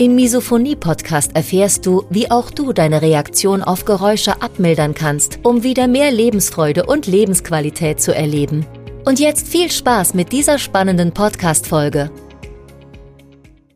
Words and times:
Im 0.00 0.14
Misophonie-Podcast 0.14 1.36
erfährst 1.36 1.84
du, 1.84 2.04
wie 2.08 2.30
auch 2.30 2.50
du 2.50 2.72
deine 2.72 3.02
Reaktion 3.02 3.62
auf 3.62 3.84
Geräusche 3.84 4.40
abmildern 4.40 4.94
kannst, 4.94 5.40
um 5.42 5.62
wieder 5.62 5.88
mehr 5.88 6.10
Lebensfreude 6.10 6.86
und 6.86 7.06
Lebensqualität 7.06 8.00
zu 8.00 8.14
erleben. 8.14 8.64
Und 9.04 9.20
jetzt 9.20 9.46
viel 9.46 9.70
Spaß 9.70 10.14
mit 10.14 10.32
dieser 10.32 10.58
spannenden 10.58 11.12
Podcast-Folge. 11.12 12.10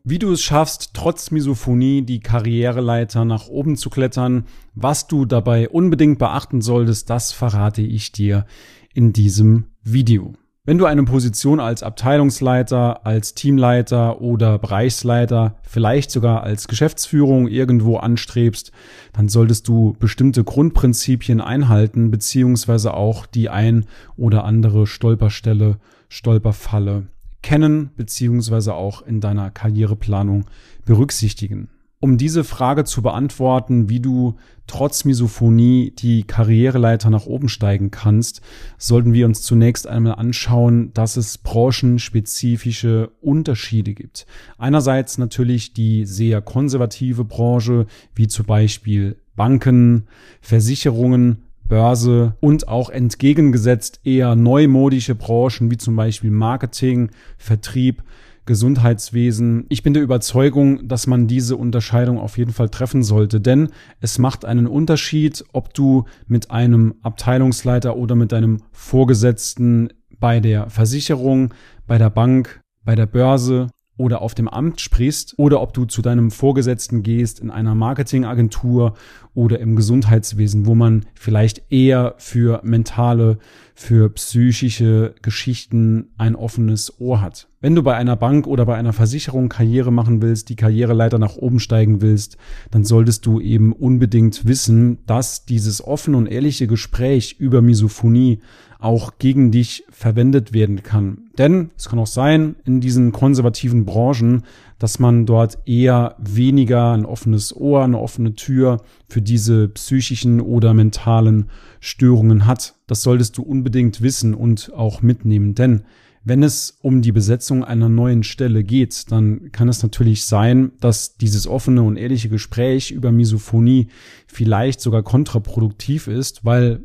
Wie 0.02 0.18
du 0.18 0.32
es 0.32 0.40
schaffst, 0.40 0.92
trotz 0.94 1.30
Misophonie 1.30 2.00
die 2.00 2.20
Karriereleiter 2.20 3.26
nach 3.26 3.48
oben 3.48 3.76
zu 3.76 3.90
klettern, 3.90 4.46
was 4.74 5.06
du 5.06 5.26
dabei 5.26 5.68
unbedingt 5.68 6.18
beachten 6.18 6.62
solltest, 6.62 7.10
das 7.10 7.32
verrate 7.32 7.82
ich 7.82 8.12
dir 8.12 8.46
in 8.94 9.12
diesem 9.12 9.66
Video. 9.82 10.32
Wenn 10.66 10.78
du 10.78 10.86
eine 10.86 11.02
Position 11.02 11.60
als 11.60 11.82
Abteilungsleiter, 11.82 13.04
als 13.04 13.34
Teamleiter 13.34 14.22
oder 14.22 14.58
Bereichsleiter, 14.58 15.56
vielleicht 15.62 16.10
sogar 16.10 16.42
als 16.42 16.68
Geschäftsführung 16.68 17.48
irgendwo 17.48 17.98
anstrebst, 17.98 18.72
dann 19.12 19.28
solltest 19.28 19.68
du 19.68 19.94
bestimmte 19.98 20.42
Grundprinzipien 20.42 21.42
einhalten, 21.42 22.10
beziehungsweise 22.10 22.94
auch 22.94 23.26
die 23.26 23.50
ein 23.50 23.84
oder 24.16 24.44
andere 24.44 24.86
Stolperstelle, 24.86 25.76
Stolperfalle 26.08 27.08
kennen 27.42 27.90
beziehungsweise 27.94 28.72
auch 28.72 29.02
in 29.02 29.20
deiner 29.20 29.50
Karriereplanung 29.50 30.46
berücksichtigen. 30.86 31.68
Um 32.04 32.18
diese 32.18 32.44
Frage 32.44 32.84
zu 32.84 33.00
beantworten, 33.00 33.88
wie 33.88 33.98
du 33.98 34.34
trotz 34.66 35.06
Misophonie 35.06 35.90
die 35.98 36.24
Karriereleiter 36.24 37.08
nach 37.08 37.24
oben 37.24 37.48
steigen 37.48 37.90
kannst, 37.90 38.42
sollten 38.76 39.14
wir 39.14 39.24
uns 39.24 39.40
zunächst 39.40 39.86
einmal 39.86 40.16
anschauen, 40.16 40.92
dass 40.92 41.16
es 41.16 41.38
branchenspezifische 41.38 43.10
Unterschiede 43.22 43.94
gibt. 43.94 44.26
Einerseits 44.58 45.16
natürlich 45.16 45.72
die 45.72 46.04
sehr 46.04 46.42
konservative 46.42 47.24
Branche, 47.24 47.86
wie 48.14 48.28
zum 48.28 48.44
Beispiel 48.44 49.16
Banken, 49.34 50.06
Versicherungen, 50.42 51.44
Börse 51.66 52.36
und 52.40 52.68
auch 52.68 52.90
entgegengesetzt 52.90 54.00
eher 54.04 54.36
neumodische 54.36 55.14
Branchen 55.14 55.70
wie 55.70 55.78
zum 55.78 55.96
Beispiel 55.96 56.30
Marketing, 56.30 57.08
Vertrieb, 57.38 58.02
Gesundheitswesen. 58.46 59.66
Ich 59.68 59.82
bin 59.82 59.94
der 59.94 60.02
Überzeugung, 60.02 60.86
dass 60.86 61.06
man 61.06 61.26
diese 61.26 61.56
Unterscheidung 61.56 62.18
auf 62.18 62.38
jeden 62.38 62.52
Fall 62.52 62.68
treffen 62.68 63.02
sollte, 63.02 63.40
denn 63.40 63.70
es 64.00 64.18
macht 64.18 64.44
einen 64.44 64.66
Unterschied, 64.66 65.44
ob 65.52 65.72
du 65.74 66.04
mit 66.26 66.50
einem 66.50 66.94
Abteilungsleiter 67.02 67.96
oder 67.96 68.14
mit 68.14 68.32
deinem 68.32 68.62
Vorgesetzten 68.72 69.90
bei 70.18 70.40
der 70.40 70.70
Versicherung, 70.70 71.52
bei 71.86 71.98
der 71.98 72.10
Bank, 72.10 72.60
bei 72.84 72.94
der 72.94 73.06
Börse 73.06 73.68
oder 73.96 74.22
auf 74.22 74.34
dem 74.34 74.48
Amt 74.48 74.80
sprichst 74.80 75.34
oder 75.38 75.60
ob 75.60 75.72
du 75.72 75.84
zu 75.84 76.02
deinem 76.02 76.30
Vorgesetzten 76.30 77.02
gehst 77.02 77.40
in 77.40 77.50
einer 77.50 77.74
Marketingagentur 77.74 78.94
oder 79.34 79.60
im 79.60 79.76
Gesundheitswesen, 79.76 80.66
wo 80.66 80.74
man 80.74 81.06
vielleicht 81.14 81.70
eher 81.70 82.14
für 82.18 82.60
mentale, 82.64 83.38
für 83.74 84.10
psychische 84.10 85.14
Geschichten 85.22 86.10
ein 86.18 86.34
offenes 86.34 87.00
Ohr 87.00 87.20
hat. 87.20 87.48
Wenn 87.64 87.74
du 87.74 87.82
bei 87.82 87.94
einer 87.94 88.14
Bank 88.14 88.46
oder 88.46 88.66
bei 88.66 88.74
einer 88.74 88.92
Versicherung 88.92 89.48
Karriere 89.48 89.90
machen 89.90 90.20
willst, 90.20 90.50
die 90.50 90.54
Karriereleiter 90.54 91.18
nach 91.18 91.36
oben 91.36 91.60
steigen 91.60 92.02
willst, 92.02 92.36
dann 92.70 92.84
solltest 92.84 93.24
du 93.24 93.40
eben 93.40 93.72
unbedingt 93.72 94.46
wissen, 94.46 94.98
dass 95.06 95.46
dieses 95.46 95.82
offene 95.82 96.18
und 96.18 96.26
ehrliche 96.26 96.66
Gespräch 96.66 97.36
über 97.38 97.62
Misophonie 97.62 98.40
auch 98.80 99.12
gegen 99.18 99.50
dich 99.50 99.84
verwendet 99.88 100.52
werden 100.52 100.82
kann. 100.82 101.30
Denn 101.38 101.70
es 101.74 101.88
kann 101.88 101.98
auch 101.98 102.06
sein, 102.06 102.56
in 102.66 102.82
diesen 102.82 103.12
konservativen 103.12 103.86
Branchen, 103.86 104.42
dass 104.78 104.98
man 104.98 105.24
dort 105.24 105.56
eher 105.64 106.16
weniger 106.18 106.92
ein 106.92 107.06
offenes 107.06 107.56
Ohr, 107.56 107.82
eine 107.82 107.98
offene 107.98 108.34
Tür 108.34 108.82
für 109.08 109.22
diese 109.22 109.68
psychischen 109.68 110.42
oder 110.42 110.74
mentalen 110.74 111.46
Störungen 111.80 112.44
hat. 112.44 112.74
Das 112.86 113.00
solltest 113.00 113.38
du 113.38 113.42
unbedingt 113.42 114.02
wissen 114.02 114.34
und 114.34 114.70
auch 114.74 115.00
mitnehmen, 115.00 115.54
denn 115.54 115.84
wenn 116.24 116.42
es 116.42 116.78
um 116.80 117.02
die 117.02 117.12
Besetzung 117.12 117.64
einer 117.64 117.90
neuen 117.90 118.22
Stelle 118.22 118.64
geht, 118.64 119.12
dann 119.12 119.52
kann 119.52 119.68
es 119.68 119.82
natürlich 119.82 120.24
sein, 120.24 120.72
dass 120.80 121.16
dieses 121.16 121.46
offene 121.46 121.82
und 121.82 121.96
ehrliche 121.96 122.30
Gespräch 122.30 122.90
über 122.90 123.12
Misophonie 123.12 123.88
vielleicht 124.26 124.80
sogar 124.80 125.02
kontraproduktiv 125.02 126.08
ist, 126.08 126.44
weil 126.44 126.84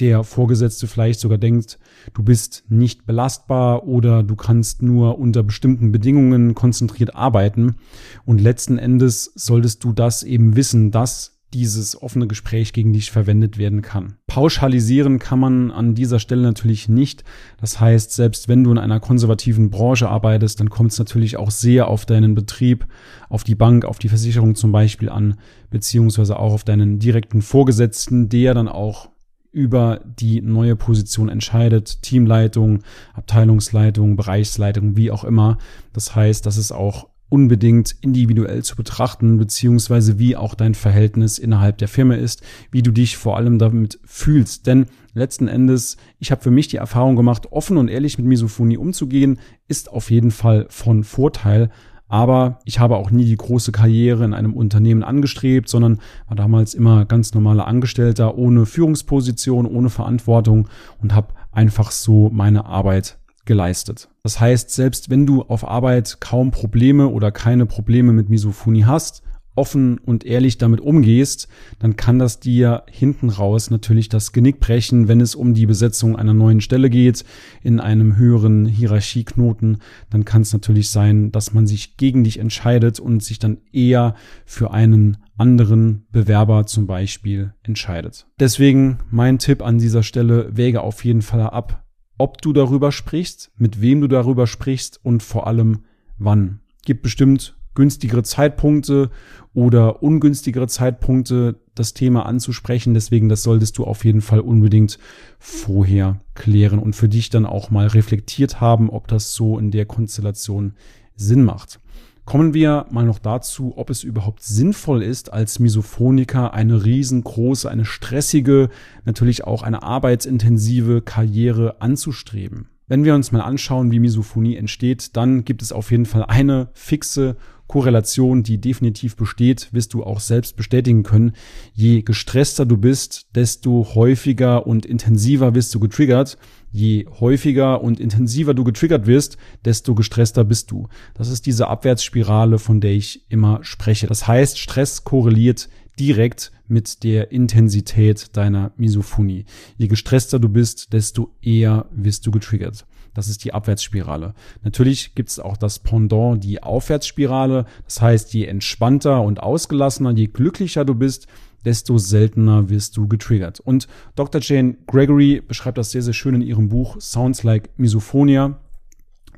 der 0.00 0.24
Vorgesetzte 0.24 0.86
vielleicht 0.86 1.20
sogar 1.20 1.38
denkt, 1.38 1.78
du 2.14 2.24
bist 2.24 2.64
nicht 2.68 3.06
belastbar 3.06 3.86
oder 3.86 4.22
du 4.22 4.34
kannst 4.34 4.82
nur 4.82 5.18
unter 5.18 5.42
bestimmten 5.42 5.92
Bedingungen 5.92 6.54
konzentriert 6.54 7.14
arbeiten. 7.14 7.76
Und 8.24 8.40
letzten 8.40 8.78
Endes 8.78 9.30
solltest 9.36 9.84
du 9.84 9.92
das 9.92 10.22
eben 10.22 10.56
wissen, 10.56 10.90
dass 10.90 11.33
dieses 11.54 12.00
offene 12.00 12.26
Gespräch 12.26 12.72
gegen 12.72 12.92
dich 12.92 13.12
verwendet 13.12 13.56
werden 13.58 13.80
kann. 13.80 14.16
Pauschalisieren 14.26 15.20
kann 15.20 15.38
man 15.38 15.70
an 15.70 15.94
dieser 15.94 16.18
Stelle 16.18 16.42
natürlich 16.42 16.88
nicht. 16.88 17.22
Das 17.60 17.80
heißt, 17.80 18.12
selbst 18.12 18.48
wenn 18.48 18.64
du 18.64 18.72
in 18.72 18.78
einer 18.78 19.00
konservativen 19.00 19.70
Branche 19.70 20.08
arbeitest, 20.08 20.58
dann 20.60 20.68
kommt 20.68 20.92
es 20.92 20.98
natürlich 20.98 21.36
auch 21.36 21.52
sehr 21.52 21.88
auf 21.88 22.04
deinen 22.04 22.34
Betrieb, 22.34 22.86
auf 23.28 23.44
die 23.44 23.54
Bank, 23.54 23.84
auf 23.84 23.98
die 23.98 24.08
Versicherung 24.08 24.56
zum 24.56 24.72
Beispiel 24.72 25.08
an, 25.08 25.36
beziehungsweise 25.70 26.38
auch 26.38 26.52
auf 26.52 26.64
deinen 26.64 26.98
direkten 26.98 27.40
Vorgesetzten, 27.40 28.28
der 28.28 28.54
dann 28.54 28.68
auch 28.68 29.08
über 29.52 30.00
die 30.04 30.42
neue 30.42 30.74
Position 30.74 31.28
entscheidet. 31.28 32.02
Teamleitung, 32.02 32.80
Abteilungsleitung, 33.12 34.16
Bereichsleitung, 34.16 34.96
wie 34.96 35.12
auch 35.12 35.22
immer. 35.22 35.58
Das 35.92 36.16
heißt, 36.16 36.44
das 36.44 36.56
ist 36.56 36.72
auch 36.72 37.06
unbedingt 37.34 37.96
individuell 38.00 38.62
zu 38.62 38.76
betrachten, 38.76 39.38
beziehungsweise 39.38 40.20
wie 40.20 40.36
auch 40.36 40.54
dein 40.54 40.74
Verhältnis 40.74 41.40
innerhalb 41.40 41.78
der 41.78 41.88
Firma 41.88 42.14
ist, 42.14 42.44
wie 42.70 42.80
du 42.80 42.92
dich 42.92 43.16
vor 43.16 43.36
allem 43.36 43.58
damit 43.58 43.98
fühlst. 44.04 44.68
Denn 44.68 44.86
letzten 45.14 45.48
Endes, 45.48 45.96
ich 46.20 46.30
habe 46.30 46.42
für 46.42 46.52
mich 46.52 46.68
die 46.68 46.76
Erfahrung 46.76 47.16
gemacht, 47.16 47.50
offen 47.50 47.76
und 47.76 47.88
ehrlich 47.88 48.18
mit 48.18 48.26
Misophonie 48.28 48.76
umzugehen, 48.76 49.40
ist 49.66 49.90
auf 49.90 50.12
jeden 50.12 50.30
Fall 50.30 50.66
von 50.70 51.02
Vorteil. 51.02 51.70
Aber 52.06 52.60
ich 52.64 52.78
habe 52.78 52.94
auch 52.98 53.10
nie 53.10 53.24
die 53.24 53.36
große 53.36 53.72
Karriere 53.72 54.24
in 54.24 54.32
einem 54.32 54.54
Unternehmen 54.54 55.02
angestrebt, 55.02 55.68
sondern 55.68 55.98
war 56.28 56.36
damals 56.36 56.72
immer 56.72 57.04
ganz 57.04 57.34
normaler 57.34 57.66
Angestellter 57.66 58.38
ohne 58.38 58.64
Führungsposition, 58.64 59.66
ohne 59.66 59.90
Verantwortung 59.90 60.68
und 61.02 61.16
habe 61.16 61.34
einfach 61.50 61.90
so 61.90 62.30
meine 62.32 62.66
Arbeit 62.66 63.18
geleistet. 63.44 64.08
Das 64.22 64.40
heißt, 64.40 64.70
selbst 64.70 65.10
wenn 65.10 65.26
du 65.26 65.42
auf 65.42 65.66
Arbeit 65.66 66.18
kaum 66.20 66.50
Probleme 66.50 67.08
oder 67.08 67.30
keine 67.30 67.66
Probleme 67.66 68.12
mit 68.12 68.28
Misophonie 68.28 68.84
hast, 68.84 69.22
offen 69.56 69.98
und 69.98 70.24
ehrlich 70.24 70.58
damit 70.58 70.80
umgehst, 70.80 71.48
dann 71.78 71.96
kann 71.96 72.18
das 72.18 72.40
dir 72.40 72.82
hinten 72.90 73.30
raus 73.30 73.70
natürlich 73.70 74.08
das 74.08 74.32
Genick 74.32 74.60
brechen, 74.60 75.08
wenn 75.08 75.20
es 75.20 75.34
um 75.34 75.54
die 75.54 75.66
Besetzung 75.66 76.16
einer 76.16 76.34
neuen 76.34 76.60
Stelle 76.60 76.90
geht, 76.90 77.24
in 77.62 77.80
einem 77.80 78.16
höheren 78.16 78.66
Hierarchieknoten, 78.66 79.78
dann 80.10 80.24
kann 80.24 80.42
es 80.42 80.52
natürlich 80.52 80.90
sein, 80.90 81.30
dass 81.30 81.52
man 81.52 81.66
sich 81.66 81.96
gegen 81.96 82.24
dich 82.24 82.38
entscheidet 82.38 82.98
und 83.00 83.22
sich 83.22 83.38
dann 83.38 83.58
eher 83.72 84.14
für 84.44 84.72
einen 84.72 85.18
anderen 85.36 86.06
Bewerber 86.10 86.66
zum 86.66 86.86
Beispiel 86.86 87.54
entscheidet. 87.62 88.26
Deswegen 88.38 88.98
mein 89.10 89.38
Tipp 89.38 89.62
an 89.62 89.78
dieser 89.78 90.02
Stelle, 90.02 90.48
wäge 90.56 90.80
auf 90.80 91.04
jeden 91.04 91.22
Fall 91.22 91.42
ab, 91.42 91.83
ob 92.18 92.40
du 92.42 92.52
darüber 92.52 92.92
sprichst, 92.92 93.50
mit 93.56 93.80
wem 93.80 94.00
du 94.00 94.08
darüber 94.08 94.46
sprichst 94.46 95.00
und 95.02 95.22
vor 95.22 95.46
allem 95.46 95.84
wann. 96.18 96.60
Gibt 96.84 97.02
bestimmt 97.02 97.56
günstigere 97.74 98.22
Zeitpunkte 98.22 99.10
oder 99.52 100.02
ungünstigere 100.02 100.68
Zeitpunkte, 100.68 101.60
das 101.74 101.92
Thema 101.92 102.26
anzusprechen. 102.26 102.94
Deswegen, 102.94 103.28
das 103.28 103.42
solltest 103.42 103.78
du 103.78 103.84
auf 103.84 104.04
jeden 104.04 104.20
Fall 104.20 104.40
unbedingt 104.40 104.98
vorher 105.38 106.20
klären 106.34 106.78
und 106.78 106.94
für 106.94 107.08
dich 107.08 107.30
dann 107.30 107.46
auch 107.46 107.70
mal 107.70 107.88
reflektiert 107.88 108.60
haben, 108.60 108.90
ob 108.90 109.08
das 109.08 109.34
so 109.34 109.58
in 109.58 109.70
der 109.70 109.86
Konstellation 109.86 110.74
Sinn 111.16 111.44
macht. 111.44 111.80
Kommen 112.24 112.54
wir 112.54 112.86
mal 112.90 113.04
noch 113.04 113.18
dazu, 113.18 113.74
ob 113.76 113.90
es 113.90 114.02
überhaupt 114.02 114.42
sinnvoll 114.42 115.02
ist, 115.02 115.32
als 115.32 115.58
Misophoniker 115.58 116.54
eine 116.54 116.84
riesengroße, 116.84 117.70
eine 117.70 117.84
stressige, 117.84 118.70
natürlich 119.04 119.44
auch 119.44 119.62
eine 119.62 119.82
arbeitsintensive 119.82 121.02
Karriere 121.02 121.82
anzustreben. 121.82 122.68
Wenn 122.86 123.04
wir 123.04 123.14
uns 123.14 123.32
mal 123.32 123.40
anschauen, 123.40 123.90
wie 123.90 123.98
Misophonie 123.98 124.56
entsteht, 124.56 125.16
dann 125.16 125.44
gibt 125.44 125.62
es 125.62 125.72
auf 125.72 125.90
jeden 125.90 126.06
Fall 126.06 126.24
eine 126.24 126.68
fixe 126.74 127.36
Korrelation, 127.66 128.42
die 128.42 128.60
definitiv 128.60 129.16
besteht, 129.16 129.72
wirst 129.72 129.94
du 129.94 130.04
auch 130.04 130.20
selbst 130.20 130.56
bestätigen 130.56 131.02
können. 131.02 131.32
Je 131.72 132.02
gestresster 132.02 132.66
du 132.66 132.76
bist, 132.76 133.26
desto 133.34 133.94
häufiger 133.94 134.66
und 134.66 134.84
intensiver 134.84 135.54
wirst 135.54 135.74
du 135.74 135.80
getriggert. 135.80 136.36
Je 136.72 137.06
häufiger 137.20 137.80
und 137.82 138.00
intensiver 138.00 138.52
du 138.52 138.64
getriggert 138.64 139.06
wirst, 139.06 139.38
desto 139.64 139.94
gestresster 139.94 140.44
bist 140.44 140.70
du. 140.70 140.88
Das 141.14 141.28
ist 141.28 141.46
diese 141.46 141.68
Abwärtsspirale, 141.68 142.58
von 142.58 142.80
der 142.80 142.92
ich 142.92 143.24
immer 143.30 143.60
spreche. 143.62 144.06
Das 144.06 144.26
heißt, 144.26 144.58
Stress 144.58 145.04
korreliert 145.04 145.68
direkt 145.98 146.52
mit 146.66 147.04
der 147.04 147.30
Intensität 147.30 148.36
deiner 148.36 148.72
Misophonie. 148.76 149.44
Je 149.76 149.88
gestresster 149.88 150.38
du 150.38 150.48
bist, 150.48 150.92
desto 150.92 151.30
eher 151.42 151.86
wirst 151.92 152.26
du 152.26 152.30
getriggert. 152.30 152.86
Das 153.14 153.28
ist 153.28 153.44
die 153.44 153.54
Abwärtsspirale. 153.54 154.34
Natürlich 154.62 155.14
gibt 155.14 155.30
es 155.30 155.38
auch 155.38 155.56
das 155.56 155.78
Pendant, 155.78 156.42
die 156.42 156.62
Aufwärtsspirale. 156.62 157.64
Das 157.84 158.02
heißt, 158.02 158.34
je 158.34 158.46
entspannter 158.46 159.22
und 159.22 159.40
ausgelassener, 159.40 160.10
je 160.10 160.26
glücklicher 160.26 160.84
du 160.84 160.96
bist, 160.96 161.28
desto 161.64 161.96
seltener 161.96 162.68
wirst 162.68 162.96
du 162.96 163.08
getriggert. 163.08 163.60
Und 163.60 163.86
Dr. 164.16 164.40
Jane 164.42 164.76
Gregory 164.86 165.40
beschreibt 165.46 165.78
das 165.78 165.92
sehr, 165.92 166.02
sehr 166.02 166.12
schön 166.12 166.34
in 166.34 166.42
ihrem 166.42 166.68
Buch 166.68 167.00
Sounds 167.00 167.42
Like 167.42 167.70
Misophonia 167.78 168.58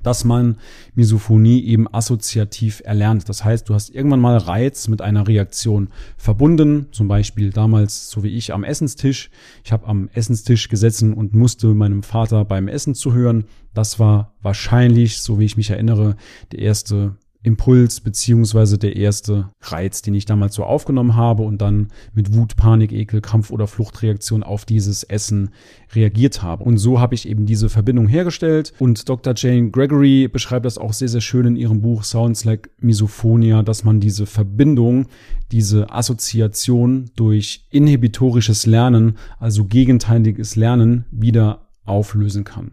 dass 0.07 0.25
man 0.25 0.57
Misophonie 0.95 1.65
eben 1.65 1.93
assoziativ 1.93 2.81
erlernt. 2.85 3.29
Das 3.29 3.45
heißt, 3.45 3.69
du 3.69 3.75
hast 3.75 3.91
irgendwann 3.91 4.21
mal 4.21 4.37
Reiz 4.37 4.87
mit 4.87 5.03
einer 5.03 5.27
Reaktion 5.27 5.89
verbunden, 6.17 6.87
zum 6.93 7.09
Beispiel 7.09 7.51
damals, 7.51 8.09
so 8.09 8.23
wie 8.23 8.29
ich, 8.29 8.55
am 8.55 8.63
Essenstisch. 8.63 9.31
Ich 9.65 9.73
habe 9.73 9.89
am 9.89 10.09
Essenstisch 10.15 10.69
gesessen 10.69 11.13
und 11.13 11.35
musste 11.35 11.75
meinem 11.75 12.05
Vater 12.05 12.45
beim 12.45 12.69
Essen 12.69 12.95
zuhören. 12.95 13.47
Das 13.75 13.99
war 13.99 14.33
wahrscheinlich, 14.43 15.19
so 15.19 15.41
wie 15.41 15.45
ich 15.45 15.57
mich 15.57 15.71
erinnere, 15.71 16.17
der 16.53 16.61
erste 16.61 17.17
Impuls 17.47 18.01
beziehungsweise 18.01 18.77
der 18.77 18.97
erste 18.97 19.51
Reiz, 19.61 20.03
den 20.03 20.15
ich 20.15 20.25
damals 20.25 20.57
so 20.57 20.65
aufgenommen 20.65 21.15
habe 21.15 21.45
und 21.45 21.63
dann 21.63 21.89
mit 22.13 22.35
Wut, 22.35 22.57
Panik, 22.57 22.93
Ekel, 22.93 23.21
Kampf 23.21 23.53
oder 23.53 23.69
Fluchtreaktion 23.69 24.43
auf 24.43 24.65
dieses 24.65 25.05
Essen 25.05 25.51
reagiert 25.95 26.43
habe. 26.43 26.65
Und 26.65 26.79
so 26.79 26.99
habe 26.99 27.15
ich 27.15 27.29
eben 27.29 27.47
diese 27.47 27.69
Verbindung 27.69 28.09
hergestellt 28.09 28.73
und 28.81 29.09
Dr. 29.09 29.35
Jane 29.37 29.71
Gregory 29.71 30.27
beschreibt 30.27 30.67
das 30.67 30.77
auch 30.77 30.93
sehr, 30.93 31.09
sehr 31.09 31.21
schön 31.21 31.47
in 31.47 31.57
ihrem 31.57 31.81
Buch 31.81 32.03
Sounds 32.03 32.45
Like 32.45 32.69
Misophonia, 32.81 33.63
dass 33.63 33.85
man 33.85 34.01
diese 34.01 34.27
Verbindung, 34.27 35.07
diese 35.53 35.93
Assoziation 35.93 37.11
durch 37.15 37.65
inhibitorisches 37.71 38.67
Lernen, 38.67 39.19
also 39.39 39.67
gegenteiliges 39.67 40.57
Lernen, 40.57 41.05
wieder 41.13 41.69
auflösen 41.85 42.43
kann. 42.43 42.73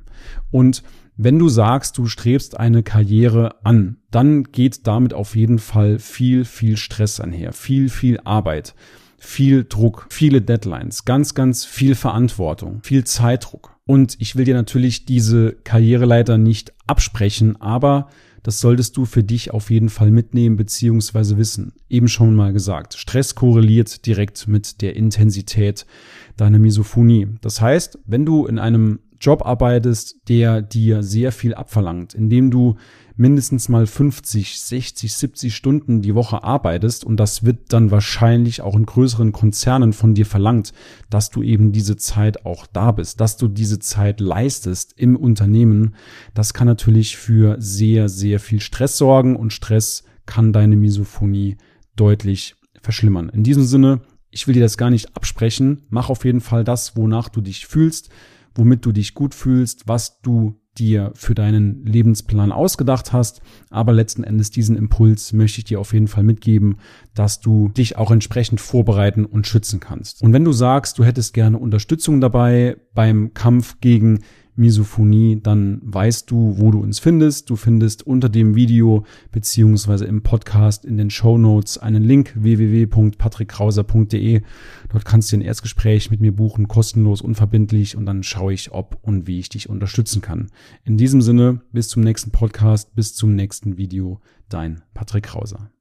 Und 0.50 0.82
wenn 1.16 1.38
du 1.38 1.50
sagst, 1.50 1.98
du 1.98 2.08
strebst 2.08 2.60
eine 2.60 2.84
Karriere 2.84 3.64
an, 3.64 3.98
dann 4.10 4.44
geht 4.46 4.88
damit 4.88 5.14
auf 5.14 5.36
jeden 5.36 5.60
Fall 5.60 6.00
viel, 6.00 6.44
viel 6.46 6.78
Stress 6.78 7.20
einher, 7.20 7.54
viel, 7.54 7.90
viel 7.90 8.20
Arbeit, 8.24 8.74
viel 9.20 9.64
Druck, 9.64 10.08
viele 10.10 10.42
Deadlines, 10.42 11.06
ganz, 11.06 11.36
ganz 11.36 11.66
viel 11.66 11.96
Verantwortung, 11.96 12.80
viel 12.84 13.04
Zeitdruck. 13.04 13.78
Und 13.86 14.16
ich 14.20 14.36
will 14.36 14.46
dir 14.46 14.56
natürlich 14.56 15.06
diese 15.06 15.54
Karriereleiter 15.64 16.38
nicht 16.38 16.74
absprechen, 16.88 17.62
aber 17.62 18.10
das 18.44 18.60
solltest 18.60 18.98
du 18.98 19.06
für 19.06 19.24
dich 19.24 19.52
auf 19.52 19.72
jeden 19.72 19.90
Fall 19.90 20.12
mitnehmen 20.12 20.58
bzw. 20.58 21.38
wissen. 21.38 21.74
Eben 21.90 22.10
schon 22.10 22.36
mal 22.36 22.52
gesagt, 22.52 22.96
Stress 22.96 23.36
korreliert 23.36 24.06
direkt 24.06 24.48
mit 24.48 24.82
der 24.82 24.96
Intensität 24.96 25.86
deiner 26.36 26.60
Misophonie. 26.60 27.28
Das 27.42 27.62
heißt, 27.62 28.00
wenn 28.06 28.26
du 28.26 28.46
in 28.46 28.60
einem 28.60 29.00
Job 29.24 29.46
arbeitest, 29.46 30.18
der 30.28 30.62
dir 30.62 31.02
sehr 31.02 31.32
viel 31.32 31.54
abverlangt, 31.54 32.14
indem 32.14 32.52
du 32.52 32.76
mindestens 33.16 33.70
mal 33.70 33.86
50, 33.86 34.60
60, 34.60 35.14
70 35.14 35.56
Stunden 35.56 36.02
die 36.02 36.14
Woche 36.14 36.44
arbeitest 36.44 37.06
und 37.06 37.18
das 37.18 37.46
wird 37.46 37.72
dann 37.72 37.90
wahrscheinlich 37.90 38.62
auch 38.62 38.76
in 38.76 38.86
größeren 38.86 39.32
Konzernen 39.32 39.94
von 39.94 40.14
dir 40.14 40.26
verlangt, 40.26 40.74
dass 41.10 41.30
du 41.30 41.42
eben 41.42 41.72
diese 41.72 41.96
Zeit 41.96 42.46
auch 42.46 42.68
da 42.68 42.92
bist, 42.92 43.22
dass 43.22 43.38
du 43.38 43.48
diese 43.48 43.80
Zeit 43.80 44.20
leistest 44.20 44.94
im 44.98 45.16
Unternehmen, 45.16 45.96
das 46.34 46.54
kann 46.54 46.68
natürlich 46.68 47.16
für 47.16 47.56
sehr, 47.60 48.10
sehr 48.10 48.42
viel 48.42 48.60
Stress 48.60 48.98
sorgen 48.98 49.38
und 49.38 49.54
Stress 49.54 50.04
kann 50.26 50.52
deine 50.52 50.76
Misophonie 50.76 51.56
deutlich 51.96 52.56
verschlimmern. 52.82 53.30
In 53.30 53.44
diesem 53.44 53.64
Sinne, 53.64 54.02
ich 54.32 54.48
will 54.48 54.54
dir 54.54 54.64
das 54.64 54.78
gar 54.78 54.90
nicht 54.90 55.16
absprechen, 55.16 55.84
mach 55.90 56.10
auf 56.10 56.26
jeden 56.26 56.42
Fall 56.42 56.66
das, 56.66 56.98
wonach 56.98 57.30
du 57.30 57.40
dich 57.40 57.68
fühlst 57.68 58.10
womit 58.56 58.86
du 58.86 58.92
dich 58.92 59.14
gut 59.14 59.34
fühlst, 59.36 59.88
was 59.88 60.22
du 60.22 60.60
dir 60.78 61.12
für 61.16 61.36
deinen 61.36 61.86
Lebensplan 61.86 62.52
ausgedacht 62.52 63.14
hast. 63.14 63.42
Aber 63.70 63.94
letzten 63.94 64.24
Endes 64.24 64.50
diesen 64.50 64.76
Impuls 64.76 65.34
möchte 65.34 65.60
ich 65.60 65.66
dir 65.66 65.80
auf 65.80 65.94
jeden 65.94 66.08
Fall 66.08 66.24
mitgeben, 66.24 66.78
dass 67.14 67.40
du 67.40 67.70
dich 67.70 67.98
auch 67.98 68.12
entsprechend 68.12 68.60
vorbereiten 68.60 69.26
und 69.26 69.48
schützen 69.48 69.80
kannst. 69.80 70.22
Und 70.22 70.34
wenn 70.34 70.44
du 70.44 70.52
sagst, 70.52 70.98
du 70.98 71.04
hättest 71.04 71.34
gerne 71.34 71.58
Unterstützung 71.58 72.22
dabei 72.22 72.78
beim 72.94 73.34
Kampf 73.34 73.80
gegen 73.82 74.20
Misophonie, 74.56 75.40
dann 75.42 75.82
weißt 75.84 76.30
du, 76.30 76.56
wo 76.58 76.72
du 76.72 76.80
uns 76.80 77.00
findest. 77.00 77.50
Du 77.50 77.56
findest 77.56 78.06
unter 78.06 78.30
dem 78.30 78.56
Video 78.56 79.06
beziehungsweise 79.32 80.06
im 80.06 80.22
Podcast 80.24 80.86
in 80.86 80.98
den 80.98 81.10
Show 81.10 81.38
Notes 81.38 81.78
einen 81.78 82.04
Link 82.04 82.34
www.patrickkrauser.de. 82.36 84.42
Dort 84.92 85.06
kannst 85.06 85.32
du 85.32 85.38
ein 85.38 85.42
Erstgespräch 85.42 86.12
mit 86.12 86.22
mir 86.22 86.36
buchen, 86.36 86.68
kostenlos, 86.68 87.22
unverbindlich 87.22 87.98
und 87.98 88.06
dann 88.06 88.24
schaue 88.24 88.54
ich, 88.54 88.72
ob 88.72 89.00
und 89.02 89.28
wie 89.28 89.40
ich 89.40 89.50
dich 89.50 89.70
unterstützen 89.70 90.22
kann. 90.22 90.52
In 90.84 90.98
diesem 90.98 91.22
Sinne, 91.22 91.62
bis 91.72 91.88
zum 91.88 92.04
nächsten 92.04 92.32
Podcast, 92.32 92.94
bis 92.96 93.16
zum 93.16 93.36
nächsten 93.36 93.78
Video. 93.78 94.20
Dein 94.50 94.84
Patrick 94.94 95.26
Krauser. 95.26 95.72